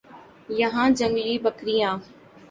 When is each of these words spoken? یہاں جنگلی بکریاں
یہاں 0.59 0.87
جنگلی 0.97 1.37
بکریاں 1.39 1.93